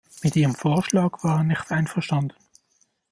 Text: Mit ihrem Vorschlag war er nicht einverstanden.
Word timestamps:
Mit 0.23 0.35
ihrem 0.35 0.55
Vorschlag 0.55 1.23
war 1.23 1.41
er 1.41 1.43
nicht 1.43 1.69
einverstanden. 1.69 2.33